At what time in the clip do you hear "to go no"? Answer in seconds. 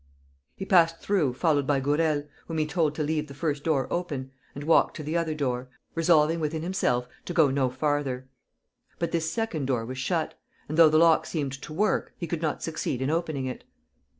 7.25-7.69